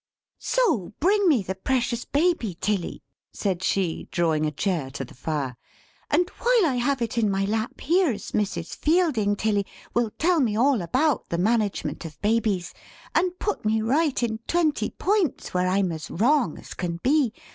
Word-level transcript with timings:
"So 0.39 0.93
bring 0.99 1.29
me 1.29 1.43
the 1.43 1.53
precious 1.53 2.05
Baby, 2.05 2.57
Tilly," 2.59 3.03
said 3.31 3.61
she, 3.61 4.07
drawing 4.09 4.47
a 4.47 4.51
chair 4.51 4.89
to 4.89 5.05
the 5.05 5.13
fire; 5.13 5.55
"and 6.09 6.27
while 6.39 6.65
I 6.65 6.77
have 6.77 7.03
it 7.03 7.19
in 7.19 7.29
my 7.29 7.45
lap, 7.45 7.79
here's 7.81 8.31
Mrs. 8.31 8.75
Fielding, 8.75 9.35
Tilly, 9.35 9.63
will 9.93 10.09
tell 10.17 10.39
me 10.39 10.57
all 10.57 10.81
about 10.81 11.29
the 11.29 11.37
management 11.37 12.03
of 12.03 12.19
Babies, 12.19 12.73
and 13.13 13.37
put 13.37 13.63
me 13.63 13.79
right 13.83 14.23
in 14.23 14.39
twenty 14.47 14.89
points 14.89 15.53
where 15.53 15.67
I'm 15.67 15.91
as 15.91 16.09
wrong 16.09 16.57
as 16.57 16.73
can 16.73 16.97
be. 17.03 17.31